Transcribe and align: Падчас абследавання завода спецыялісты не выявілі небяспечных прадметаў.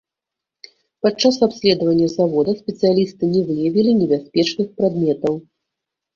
Падчас 1.05 1.35
абследавання 1.47 2.07
завода 2.13 2.51
спецыялісты 2.63 3.23
не 3.35 3.41
выявілі 3.51 3.91
небяспечных 4.01 4.67
прадметаў. 4.81 5.33